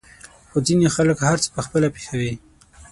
[0.49, 2.33] خو ځينې خلک هر څه په خپله پېښوي.